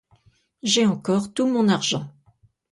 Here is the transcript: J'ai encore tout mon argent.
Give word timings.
J'ai 0.63 0.87
encore 0.87 1.31
tout 1.31 1.45
mon 1.45 1.67
argent. 1.69 2.09